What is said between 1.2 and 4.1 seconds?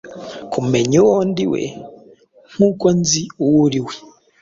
ndiwe, nkuko nzi uwo uriwe